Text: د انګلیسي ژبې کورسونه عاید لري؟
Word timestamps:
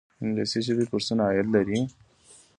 د 0.17 0.19
انګلیسي 0.23 0.59
ژبې 0.67 0.85
کورسونه 0.91 1.21
عاید 1.27 1.47
لري؟ 1.55 1.79